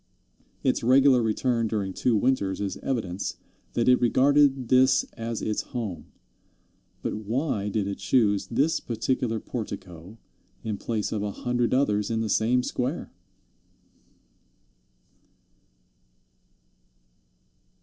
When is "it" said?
3.87-4.01, 7.87-7.99